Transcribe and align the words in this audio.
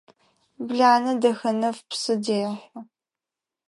Бланэ 0.65 1.13
Дахэнэф 1.21 1.77
псы 1.89 2.13
дехьы. 2.23 2.51